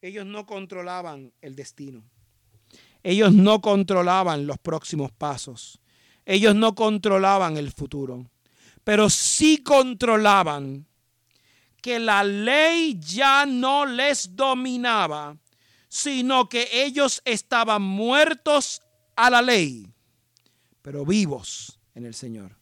Ellos 0.02 0.26
no 0.26 0.44
controlaban 0.44 1.32
el 1.40 1.56
destino. 1.56 2.04
Ellos 3.02 3.32
no 3.32 3.62
controlaban 3.62 4.46
los 4.46 4.58
próximos 4.58 5.10
pasos. 5.10 5.80
Ellos 6.26 6.54
no 6.54 6.74
controlaban 6.74 7.56
el 7.56 7.72
futuro. 7.72 8.26
Pero 8.84 9.08
sí 9.08 9.62
controlaban 9.62 10.86
que 11.82 11.98
la 11.98 12.24
ley 12.24 12.98
ya 12.98 13.44
no 13.44 13.84
les 13.84 14.34
dominaba, 14.34 15.36
sino 15.88 16.48
que 16.48 16.68
ellos 16.72 17.20
estaban 17.24 17.82
muertos 17.82 18.80
a 19.16 19.28
la 19.28 19.42
ley, 19.42 19.86
pero 20.80 21.04
vivos 21.04 21.78
en 21.94 22.06
el 22.06 22.14
Señor. 22.14 22.56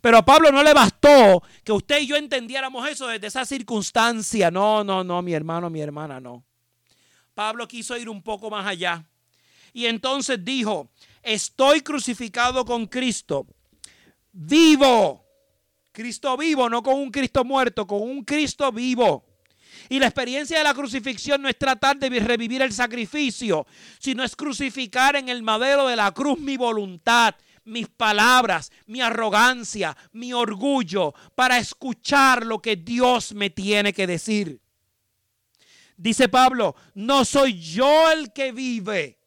Pero 0.00 0.18
a 0.18 0.24
Pablo 0.24 0.50
no 0.50 0.62
le 0.62 0.74
bastó 0.74 1.42
que 1.64 1.72
usted 1.72 2.00
y 2.00 2.06
yo 2.06 2.16
entendiéramos 2.16 2.88
eso 2.88 3.06
desde 3.06 3.26
esa 3.28 3.44
circunstancia. 3.44 4.50
No, 4.50 4.84
no, 4.84 5.02
no, 5.02 5.22
mi 5.22 5.32
hermano, 5.32 5.70
mi 5.70 5.80
hermana, 5.80 6.20
no. 6.20 6.44
Pablo 7.34 7.66
quiso 7.68 7.96
ir 7.96 8.08
un 8.08 8.22
poco 8.22 8.50
más 8.50 8.66
allá. 8.66 9.04
Y 9.72 9.86
entonces 9.86 10.44
dijo, 10.44 10.90
estoy 11.22 11.82
crucificado 11.82 12.64
con 12.64 12.86
Cristo. 12.86 13.46
Vivo. 14.32 15.25
Cristo 15.96 16.36
vivo, 16.36 16.68
no 16.68 16.82
con 16.82 16.96
un 16.96 17.10
Cristo 17.10 17.42
muerto, 17.42 17.86
con 17.86 18.02
un 18.02 18.22
Cristo 18.22 18.70
vivo. 18.70 19.24
Y 19.88 19.98
la 19.98 20.08
experiencia 20.08 20.58
de 20.58 20.64
la 20.64 20.74
crucifixión 20.74 21.40
no 21.40 21.48
es 21.48 21.56
tratar 21.56 21.96
de 21.96 22.10
revivir 22.20 22.60
el 22.60 22.74
sacrificio, 22.74 23.66
sino 23.98 24.22
es 24.22 24.36
crucificar 24.36 25.16
en 25.16 25.30
el 25.30 25.42
madero 25.42 25.88
de 25.88 25.96
la 25.96 26.12
cruz 26.12 26.38
mi 26.38 26.58
voluntad, 26.58 27.34
mis 27.64 27.88
palabras, 27.88 28.70
mi 28.84 29.00
arrogancia, 29.00 29.96
mi 30.12 30.34
orgullo, 30.34 31.14
para 31.34 31.56
escuchar 31.56 32.44
lo 32.44 32.60
que 32.60 32.76
Dios 32.76 33.32
me 33.32 33.48
tiene 33.48 33.94
que 33.94 34.06
decir. 34.06 34.60
Dice 35.96 36.28
Pablo, 36.28 36.76
no 36.92 37.24
soy 37.24 37.58
yo 37.58 38.10
el 38.10 38.34
que 38.34 38.52
vive. 38.52 39.18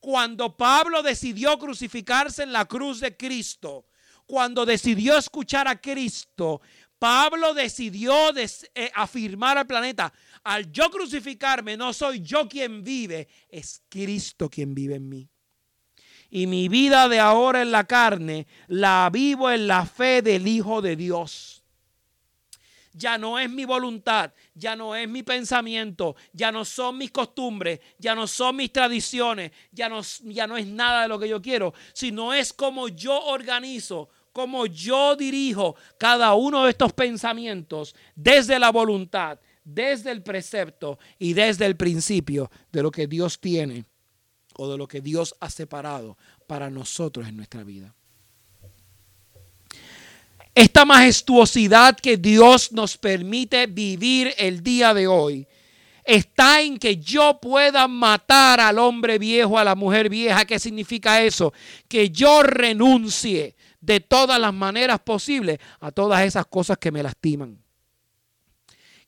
Cuando 0.00 0.56
Pablo 0.56 1.04
decidió 1.04 1.56
crucificarse 1.60 2.42
en 2.42 2.52
la 2.52 2.64
cruz 2.64 2.98
de 2.98 3.16
Cristo, 3.16 3.87
cuando 4.28 4.64
decidió 4.64 5.18
escuchar 5.18 5.66
a 5.66 5.80
Cristo, 5.80 6.60
Pablo 7.00 7.54
decidió 7.54 8.14
eh, 8.36 8.92
afirmar 8.94 9.58
al 9.58 9.66
planeta, 9.66 10.12
al 10.44 10.70
yo 10.70 10.88
crucificarme, 10.90 11.76
no 11.76 11.92
soy 11.92 12.20
yo 12.20 12.48
quien 12.48 12.84
vive, 12.84 13.26
es 13.48 13.82
Cristo 13.88 14.48
quien 14.48 14.72
vive 14.72 14.94
en 14.94 15.08
mí 15.08 15.28
y 16.30 16.46
mi 16.46 16.68
vida 16.68 17.08
de 17.08 17.20
ahora 17.20 17.62
en 17.62 17.70
la 17.70 17.84
carne 17.84 18.46
la 18.66 19.08
vivo 19.12 19.50
en 19.50 19.66
la 19.66 19.86
fe 19.86 20.22
del 20.22 20.46
Hijo 20.46 20.82
de 20.82 20.96
Dios. 20.96 21.62
Ya 22.92 23.16
no 23.16 23.38
es 23.38 23.48
mi 23.48 23.64
voluntad, 23.64 24.32
ya 24.54 24.74
no 24.74 24.96
es 24.96 25.08
mi 25.08 25.22
pensamiento, 25.22 26.16
ya 26.32 26.50
no 26.50 26.64
son 26.64 26.98
mis 26.98 27.12
costumbres, 27.12 27.80
ya 27.98 28.14
no 28.14 28.26
son 28.26 28.56
mis 28.56 28.72
tradiciones, 28.72 29.52
ya 29.70 29.88
no, 29.88 30.00
ya 30.24 30.48
no 30.48 30.56
es 30.56 30.66
nada 30.66 31.02
de 31.02 31.08
lo 31.08 31.18
que 31.18 31.28
yo 31.28 31.40
quiero, 31.40 31.72
sino 31.92 32.34
es 32.34 32.52
como 32.52 32.88
yo 32.88 33.16
organizo, 33.26 34.08
como 34.38 34.66
yo 34.66 35.16
dirijo 35.16 35.74
cada 35.98 36.32
uno 36.34 36.62
de 36.62 36.70
estos 36.70 36.92
pensamientos 36.92 37.96
desde 38.14 38.56
la 38.60 38.70
voluntad, 38.70 39.40
desde 39.64 40.12
el 40.12 40.22
precepto 40.22 40.96
y 41.18 41.32
desde 41.32 41.66
el 41.66 41.76
principio 41.76 42.48
de 42.70 42.84
lo 42.84 42.92
que 42.92 43.08
Dios 43.08 43.40
tiene 43.40 43.84
o 44.54 44.70
de 44.70 44.78
lo 44.78 44.86
que 44.86 45.00
Dios 45.00 45.34
ha 45.40 45.50
separado 45.50 46.16
para 46.46 46.70
nosotros 46.70 47.26
en 47.26 47.36
nuestra 47.36 47.64
vida. 47.64 47.92
Esta 50.54 50.84
majestuosidad 50.84 51.96
que 51.96 52.16
Dios 52.16 52.70
nos 52.70 52.96
permite 52.96 53.66
vivir 53.66 54.32
el 54.38 54.62
día 54.62 54.94
de 54.94 55.08
hoy 55.08 55.48
está 56.04 56.62
en 56.62 56.78
que 56.78 56.96
yo 56.96 57.40
pueda 57.40 57.88
matar 57.88 58.60
al 58.60 58.78
hombre 58.78 59.18
viejo, 59.18 59.58
a 59.58 59.64
la 59.64 59.74
mujer 59.74 60.08
vieja. 60.08 60.44
¿Qué 60.44 60.60
significa 60.60 61.20
eso? 61.24 61.52
Que 61.88 62.10
yo 62.10 62.44
renuncie 62.44 63.56
de 63.80 64.00
todas 64.00 64.40
las 64.40 64.52
maneras 64.52 65.00
posibles 65.00 65.58
a 65.80 65.90
todas 65.90 66.22
esas 66.22 66.46
cosas 66.46 66.78
que 66.78 66.90
me 66.90 67.02
lastiman 67.02 67.58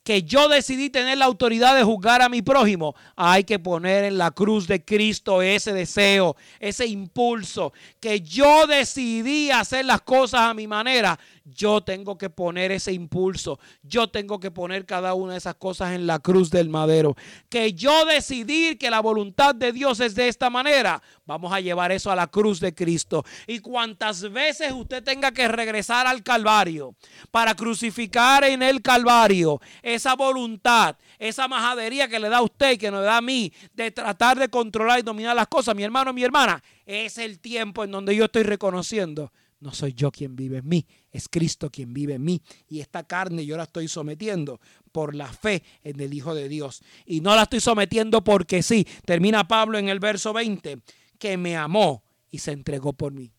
que 0.03 0.23
yo 0.23 0.49
decidí 0.49 0.91
tener 0.91 1.19
la 1.19 1.27
autoridad 1.27 1.77
de 1.77 1.85
juzgar 1.85 2.23
a 2.23 2.29
mi 2.29 2.43
prójimo, 2.43 2.95
hay 3.17 3.45
que 3.45 3.59
poner 3.59 4.05
en 4.05 4.19
la 4.19 4.31
cruz 4.31 4.67
de 4.67 4.85
Cristo 4.85 5.43
ese 5.43 5.73
deseo, 5.73 6.37
ese 6.59 6.87
impulso, 6.87 7.73
que 8.01 8.21
yo 8.21 8.67
decidí 8.67 9.51
hacer 9.51 9.85
las 9.85 10.01
cosas 10.01 10.41
a 10.41 10.55
mi 10.55 10.67
manera. 10.67 11.19
Yo 11.45 11.81
tengo 11.81 12.19
que 12.19 12.31
poner 12.31 12.73
ese 12.73 12.93
impulso, 12.93 13.59
yo 13.83 14.09
tengo 14.09 14.41
que 14.41 14.51
poner 14.51 14.87
cada 14.87 15.15
una 15.15 15.33
de 15.33 15.39
esas 15.39 15.55
cosas 15.55 15.93
en 15.93 16.07
la 16.07 16.19
cruz 16.19 16.51
del 16.51 16.69
madero. 16.69 17.17
Que 17.49 17.73
yo 17.73 18.05
decidir 18.05 18.79
que 18.79 18.91
la 18.91 19.01
voluntad 19.01 19.55
de 19.55 19.73
Dios 19.73 20.01
es 20.01 20.15
de 20.15 20.29
esta 20.29 20.51
manera, 20.51 21.03
vamos 21.27 21.53
a 21.53 21.61
llevar 21.61 21.93
eso 21.93 22.11
a 22.11 22.17
la 22.17 22.27
cruz 22.27 22.61
de 22.61 22.75
Cristo. 22.75 23.25
Y 23.47 23.61
cuantas 23.61 24.31
veces 24.31 24.73
usted 24.73 25.03
tenga 25.03 25.33
que 25.33 25.49
regresar 25.49 26.07
al 26.07 26.23
Calvario 26.23 26.95
para 27.31 27.55
crucificar 27.55 28.45
en 28.45 28.63
el 28.63 28.83
Calvario 28.83 29.61
esa 29.83 30.15
voluntad, 30.15 30.97
esa 31.19 31.49
majadería 31.49 32.09
que 32.09 32.21
le 32.21 32.29
da 32.29 32.39
a 32.39 32.43
usted 32.43 32.73
y 32.73 32.79
que 32.79 32.91
nos 32.91 33.05
da 33.05 33.17
a 33.17 33.23
mí 33.23 33.53
de 33.75 33.91
tratar 33.91 34.39
de 34.39 34.49
controlar 34.49 34.99
y 34.99 35.03
dominar 35.03 35.35
las 35.35 35.49
cosas, 35.49 35.75
mi 35.75 35.83
hermano, 35.83 36.13
mi 36.13 36.23
hermana, 36.23 36.63
es 36.87 37.19
el 37.19 37.39
tiempo 37.39 37.85
en 37.85 37.91
donde 37.91 38.15
yo 38.17 38.25
estoy 38.25 38.43
reconociendo 38.43 39.33
no 39.61 39.73
soy 39.73 39.93
yo 39.93 40.11
quien 40.11 40.37
vive 40.37 40.59
en 40.59 40.69
mí, 40.69 40.87
es 41.13 41.29
Cristo 41.29 41.71
quien 41.71 41.93
vive 41.93 42.15
en 42.15 42.25
mí. 42.25 42.43
Y 42.69 42.81
esta 42.81 43.05
carne 43.05 43.45
yo 43.45 43.57
la 43.59 43.65
estoy 43.65 43.89
sometiendo 43.89 44.59
por 44.91 45.15
la 45.15 45.31
fe 45.31 45.63
en 45.85 46.01
el 46.01 46.15
Hijo 46.15 46.35
de 46.35 46.49
Dios. 46.49 46.83
Y 47.05 47.21
no 47.21 47.37
la 47.37 47.43
estoy 47.43 47.61
sometiendo 47.61 48.25
porque 48.25 48.63
sí. 48.63 48.87
Termina 49.05 49.47
Pablo 49.47 49.79
en 49.79 49.91
el 49.91 50.01
verso 50.01 50.33
20, 50.33 50.79
que 51.19 51.37
me 51.37 51.57
amó 51.57 52.03
y 52.31 52.39
se 52.39 52.53
entregó 52.53 52.95
por 52.95 53.13
mí. 53.13 53.31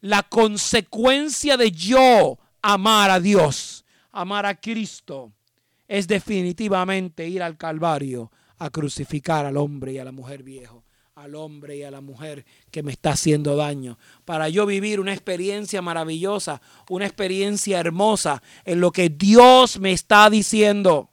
La 0.00 0.22
consecuencia 0.22 1.58
de 1.58 1.72
yo 1.72 2.38
amar 2.62 3.10
a 3.10 3.20
Dios, 3.20 3.84
amar 4.12 4.46
a 4.46 4.58
Cristo, 4.58 5.32
es 5.86 6.08
definitivamente 6.08 7.28
ir 7.28 7.42
al 7.42 7.58
Calvario 7.58 8.32
a 8.56 8.70
crucificar 8.70 9.44
al 9.44 9.58
hombre 9.58 9.92
y 9.92 9.98
a 9.98 10.04
la 10.04 10.12
mujer 10.12 10.42
viejo 10.42 10.84
al 11.22 11.34
hombre 11.34 11.76
y 11.76 11.82
a 11.82 11.90
la 11.90 12.00
mujer 12.00 12.44
que 12.70 12.82
me 12.82 12.92
está 12.92 13.10
haciendo 13.10 13.56
daño, 13.56 13.98
para 14.24 14.48
yo 14.48 14.66
vivir 14.66 15.00
una 15.00 15.12
experiencia 15.12 15.82
maravillosa, 15.82 16.62
una 16.88 17.06
experiencia 17.06 17.78
hermosa 17.78 18.42
en 18.64 18.80
lo 18.80 18.90
que 18.90 19.08
Dios 19.08 19.78
me 19.78 19.92
está 19.92 20.30
diciendo. 20.30 21.10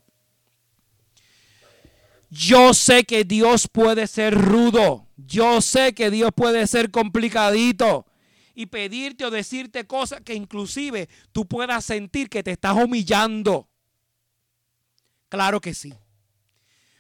Yo 2.30 2.74
sé 2.74 3.04
que 3.04 3.24
Dios 3.24 3.68
puede 3.68 4.08
ser 4.08 4.34
rudo, 4.34 5.08
yo 5.18 5.62
sé 5.62 5.94
que 5.94 6.12
Dios 6.12 6.32
puede 6.36 6.68
ser 6.68 6.92
complicadito 6.92 8.06
y 8.54 8.66
pedirte 8.66 9.26
o 9.26 9.32
decirte 9.32 9.86
cosas 9.86 10.22
que 10.22 10.34
inclusive 10.34 11.10
tú 11.32 11.46
puedas 11.48 11.86
sentir 11.86 12.30
que 12.30 12.44
te 12.44 12.52
estás 12.52 12.76
humillando. 12.76 13.70
Claro 15.30 15.62
que 15.62 15.74
sí. 15.74 15.94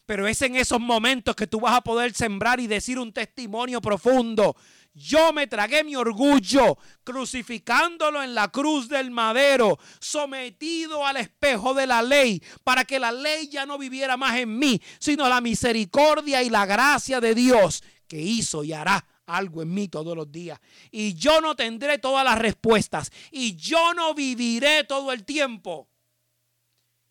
Pero 0.08 0.26
es 0.26 0.42
en 0.42 0.56
esos 0.56 0.80
momentos 0.80 1.36
que 1.36 1.46
tú 1.46 1.60
vas 1.60 1.76
a 1.76 1.82
poder 1.82 2.14
sembrar 2.14 2.60
y 2.60 2.66
decir 2.66 2.98
un 2.98 3.14
testimonio 3.14 3.82
profundo. 3.82 4.56
Yo 4.94 5.32
me 5.34 5.46
tragué 5.46 5.84
mi 5.84 5.96
orgullo 5.96 6.78
crucificándolo 7.04 8.24
en 8.24 8.34
la 8.34 8.48
cruz 8.48 8.90
del 8.90 9.12
madero, 9.12 9.78
sometido 10.00 11.06
al 11.06 11.18
espejo 11.18 11.76
de 11.76 11.86
la 11.86 12.02
ley, 12.02 12.42
para 12.64 12.86
que 12.86 12.98
la 12.98 13.12
ley 13.12 13.50
ya 13.50 13.68
no 13.68 13.78
viviera 13.78 14.18
más 14.18 14.38
en 14.38 14.58
mí, 14.58 14.82
sino 14.98 15.30
la 15.30 15.42
misericordia 15.42 16.42
y 16.42 16.50
la 16.50 16.66
gracia 16.66 17.22
de 17.22 17.36
Dios 17.36 17.84
que 18.08 18.20
hizo 18.20 18.64
y 18.64 18.74
hará 18.74 19.06
algo 19.28 19.62
en 19.62 19.74
mí 19.74 19.88
todos 19.88 20.16
los 20.16 20.32
días. 20.32 20.60
Y 20.90 21.14
yo 21.14 21.42
no 21.42 21.56
tendré 21.56 22.00
todas 22.00 22.24
las 22.24 22.40
respuestas. 22.40 23.12
Y 23.30 23.56
yo 23.56 23.94
no 23.94 24.16
viviré 24.16 24.86
todo 24.86 25.12
el 25.12 25.26
tiempo. 25.26 25.90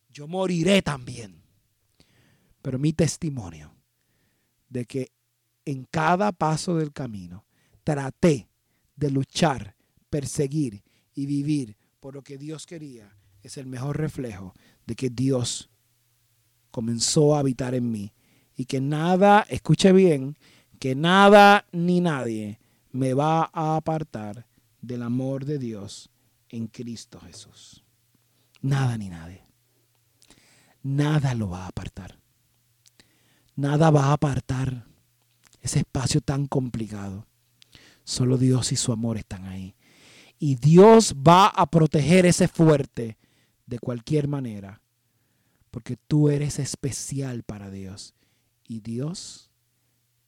Yo 0.09 0.27
moriré 0.27 0.81
también. 0.83 1.46
Pero 2.67 2.81
mi 2.81 2.93
testimonio 2.93 3.73
de 4.69 4.87
que 4.87 5.13
en 5.65 5.85
cada 5.85 6.33
paso 6.33 6.75
del 6.75 6.93
camino 6.93 7.45
traté 7.85 8.49
de 8.97 9.13
luchar, 9.13 9.77
perseguir 10.11 10.83
y 11.15 11.27
vivir 11.27 11.77
por 12.01 12.15
lo 12.15 12.23
que 12.23 12.39
Dios 12.39 12.67
quería 12.67 13.17
es 13.41 13.57
el 13.57 13.67
mejor 13.67 13.99
reflejo 13.99 14.53
de 14.85 14.97
que 14.97 15.11
Dios 15.11 15.71
comenzó 16.73 17.37
a 17.37 17.39
habitar 17.39 17.77
en 17.77 17.89
mí 17.89 18.13
y 18.57 18.65
que 18.65 18.81
nada, 18.81 19.47
escuche 19.49 19.93
bien, 19.93 20.37
que 20.81 20.97
nada 20.97 21.67
ni 21.71 22.01
nadie 22.01 22.59
me 22.91 23.15
va 23.15 23.49
a 23.53 23.77
apartar 23.77 24.45
del 24.83 25.05
amor 25.05 25.45
de 25.45 25.61
Dios 25.61 26.11
en 26.49 26.67
Cristo 26.67 27.21
Jesús. 27.21 27.85
Nada 28.61 28.99
ni 28.99 29.09
nadie. 29.09 29.47
Nada 30.83 31.33
lo 31.37 31.49
va 31.49 31.67
a 31.67 31.69
apartar. 31.69 32.26
Nada 33.57 33.91
va 33.91 34.07
a 34.07 34.13
apartar 34.13 34.87
ese 35.63 35.81
espacio 35.81 36.21
tan 36.21 36.47
complicado. 36.47 37.27
Solo 38.05 38.39
Dios 38.39 38.71
y 38.73 38.77
su 38.77 38.93
amor 38.93 39.17
están 39.17 39.47
ahí. 39.47 39.75
Y 40.39 40.57
Dios 40.57 41.15
va 41.15 41.49
a 41.49 41.67
proteger 41.67 42.27
ese 42.27 42.49
fuerte 42.49 43.17
de 43.67 43.79
cualquier 43.79 44.29
manera. 44.29 44.83
Porque 45.71 45.97
tú 45.97 46.29
eres 46.29 46.59
especial 46.59 47.43
para 47.43 47.71
Dios. 47.71 48.15
Y 48.69 48.81
Dios 48.81 49.51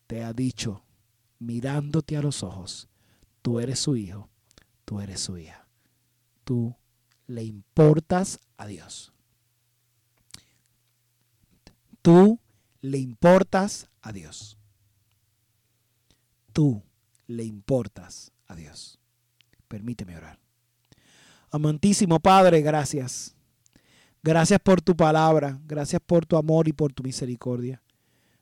te 0.07 0.25
ha 0.25 0.33
dicho, 0.33 0.83
mirándote 1.39 2.17
a 2.17 2.23
los 2.23 2.43
ojos, 2.43 2.89
tú 3.43 3.61
eres 3.61 3.79
su 3.79 3.97
hijo, 3.97 4.31
tú 4.87 5.01
eres 5.01 5.21
su 5.21 5.37
hija. 5.37 5.69
Tú 6.45 6.75
le 7.27 7.45
importas 7.45 8.41
a 8.57 8.67
Dios. 8.67 9.13
Tú 12.01 12.41
le 12.81 12.99
importas 12.99 13.89
a 14.03 14.13
Dios. 14.13 14.57
Tú 16.53 16.83
le 17.27 17.45
importas 17.45 18.33
a 18.47 18.55
Dios. 18.55 18.99
Permíteme 19.69 20.17
orar. 20.17 20.39
Amantísimo 21.51 22.21
Padre, 22.21 22.63
gracias. 22.63 23.35
Gracias 24.23 24.61
por 24.61 24.83
tu 24.83 24.97
palabra, 24.97 25.61
gracias 25.65 26.03
por 26.05 26.27
tu 26.27 26.37
amor 26.37 26.69
y 26.69 26.73
por 26.73 26.93
tu 26.93 27.03
misericordia. 27.03 27.81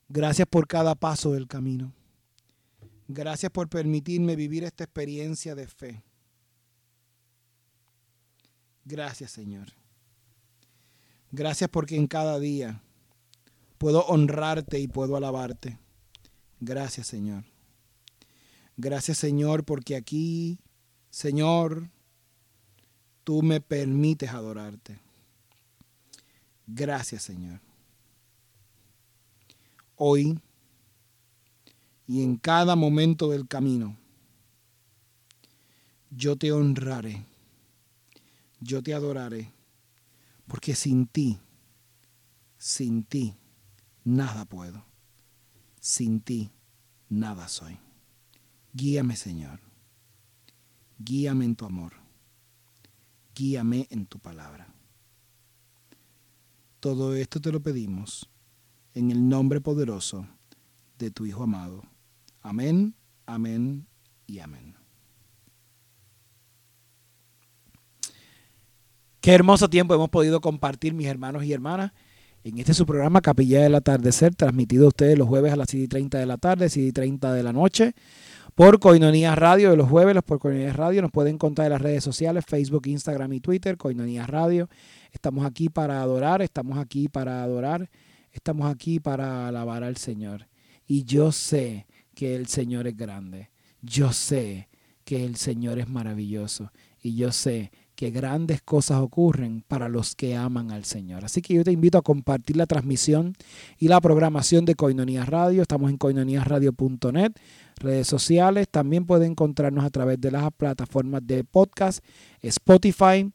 Gracias 0.09 0.47
por 0.49 0.67
cada 0.67 0.95
paso 0.95 1.33
del 1.33 1.47
camino. 1.47 1.93
Gracias 3.09 3.53
por 3.53 3.69
permitirme 3.69 4.35
vivir 4.35 4.65
esta 4.65 4.85
experiencia 4.85 5.55
de 5.55 5.69
fe. 5.69 6.03
Gracias, 8.85 9.33
Señor. 9.33 9.69
Gracias 11.31 11.69
porque 11.71 11.97
en 11.97 12.07
cada 12.07 12.39
día 12.39 12.83
puedo 13.79 14.05
honrarte 14.07 14.79
y 14.79 14.89
puedo 14.89 15.17
alabarte. 15.17 15.79
Gracias, 16.61 17.07
Señor. 17.07 17.45
Gracias, 18.77 19.19
Señor, 19.19 19.65
porque 19.65 19.97
aquí, 19.97 20.59
Señor, 21.11 21.89
tú 23.25 23.43
me 23.43 23.61
permites 23.61 24.31
adorarte. 24.31 24.99
Gracias, 26.67 27.23
Señor. 27.23 27.61
Hoy 29.97 30.39
y 32.07 32.23
en 32.23 32.37
cada 32.37 32.77
momento 32.77 33.31
del 33.31 33.49
camino, 33.49 33.97
yo 36.11 36.37
te 36.37 36.53
honraré, 36.53 37.25
yo 38.61 38.83
te 38.83 38.95
adoraré, 38.95 39.53
porque 40.47 40.75
sin 40.75 41.07
ti, 41.07 41.39
sin 42.59 43.03
ti, 43.03 43.35
nada 44.07 44.45
puedo. 44.45 44.85
Sin 45.81 46.21
ti, 46.21 46.51
nada 47.09 47.49
soy. 47.49 47.79
Guíame, 48.73 49.17
Señor. 49.17 49.61
Guíame 50.99 51.45
en 51.45 51.57
tu 51.57 51.67
amor. 51.67 51.93
Guíame 53.35 53.87
en 53.91 54.07
tu 54.07 54.19
palabra. 54.19 54.73
Todo 56.81 57.15
esto 57.15 57.41
te 57.41 57.53
lo 57.53 57.61
pedimos 57.61 58.31
en 58.95 59.11
el 59.11 59.29
nombre 59.29 59.61
poderoso 59.61 60.27
de 60.99 61.11
tu 61.11 61.27
Hijo 61.27 61.43
amado. 61.43 61.83
Amén, 62.43 62.95
amén 63.27 63.87
y 64.27 64.39
amén. 64.39 64.77
Qué 69.21 69.33
hermoso 69.33 69.69
tiempo 69.69 69.95
hemos 69.95 70.11
podido 70.11 70.41
compartir, 70.41 70.95
mis 70.95 71.09
hermanos 71.09 71.43
y 71.45 71.53
hermanas 71.53 71.93
en 72.49 72.59
este 72.59 72.75
su 72.75 72.87
programa 72.87 73.21
Capilla 73.23 73.63
del 73.63 73.75
Atardecer, 73.75 74.37
transmitido 74.37 74.85
a 74.85 74.89
ustedes 74.89 75.19
los 75.19 75.27
jueves 75.27 75.53
a 75.53 75.57
las 75.57 75.69
7 75.69 75.85
y 75.85 75.89
30 75.89 76.19
de 76.19 76.27
la 76.27 76.37
tarde, 76.37 76.69
7 76.69 76.89
y 76.89 76.93
30 76.93 77.33
de 77.33 77.43
la 77.43 77.53
noche, 77.53 77.93
por 78.55 78.79
Coinonías 78.79 79.37
Radio, 79.37 79.71
de 79.71 79.77
los 79.77 79.89
jueves, 79.89 80.15
los 80.15 80.23
por 80.23 80.39
Coinonías 80.39 80.77
Radio, 80.77 81.03
nos 81.03 81.11
pueden 81.11 81.35
encontrar 81.35 81.67
en 81.67 81.73
las 81.73 81.83
redes 81.83 82.05
sociales, 82.05 82.45
Facebook, 82.47 82.87
Instagram 82.87 83.33
y 83.33 83.41
Twitter, 83.41 83.77
Coinonías 83.77 84.31
Radio. 84.31 84.69
Estamos 85.11 85.45
aquí 85.45 85.69
para 85.71 86.01
adorar, 86.01 86.41
estamos 86.41 86.79
aquí 86.79 87.09
para 87.09 87.43
adorar, 87.43 87.91
estamos 88.31 88.71
aquí 88.71 89.01
para 89.01 89.49
alabar 89.49 89.83
al 89.83 89.97
Señor. 89.97 90.47
Y 90.87 91.03
yo 91.03 91.33
sé 91.33 91.89
que 92.15 92.37
el 92.37 92.47
Señor 92.47 92.87
es 92.87 92.97
grande, 92.97 93.51
yo 93.83 94.13
sé 94.13 94.69
que 95.05 95.25
el 95.25 95.35
Señor 95.35 95.81
es 95.81 95.89
maravilloso 95.89 96.71
y 97.03 97.17
yo 97.17 97.33
sé 97.33 97.73
que 97.97 98.11
grandes 98.11 98.61
cosas 98.61 99.01
ocurren 99.01 99.65
para 99.67 99.89
los 99.89 100.15
que 100.15 100.37
aman 100.37 100.71
al 100.71 100.85
Señor. 100.85 101.25
Así 101.25 101.41
que 101.41 101.55
yo 101.55 101.65
te 101.65 101.73
invito 101.73 101.97
a 101.97 102.03
compartir 102.03 102.57
la 102.57 102.67
transmisión 102.67 103.35
y 103.79 103.89
la 103.89 104.01
programación 104.03 104.67
de 104.67 104.75
Coinonías 104.75 105.29
Radio. 105.29 105.63
Estamos 105.63 105.91
en 105.91 105.97
coinoníasradio.net. 105.97 107.33
redes 107.77 108.07
sociales. 108.07 108.69
También 108.71 109.07
puede 109.07 109.27
encontrarnos 109.27 109.85
a 109.85 109.91
través 109.91 110.21
de 110.21 110.31
las 110.31 110.53
plataformas 110.53 111.27
de 111.27 111.43
podcast, 111.43 112.05
Spotify, 112.43 113.33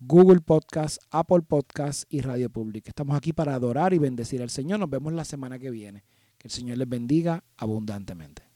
Google 0.00 0.40
Podcast, 0.40 1.00
Apple 1.10 1.42
Podcast 1.46 2.04
y 2.12 2.20
Radio 2.20 2.50
Pública. 2.50 2.90
Estamos 2.90 3.16
aquí 3.16 3.32
para 3.32 3.54
adorar 3.54 3.94
y 3.94 3.98
bendecir 3.98 4.42
al 4.42 4.50
Señor. 4.50 4.80
Nos 4.80 4.90
vemos 4.90 5.12
la 5.12 5.24
semana 5.24 5.58
que 5.58 5.70
viene. 5.70 6.02
Que 6.36 6.48
el 6.48 6.52
Señor 6.52 6.78
les 6.78 6.88
bendiga 6.88 7.44
abundantemente. 7.56 8.49